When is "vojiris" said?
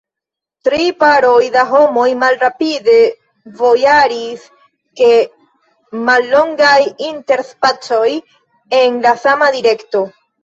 3.59-4.47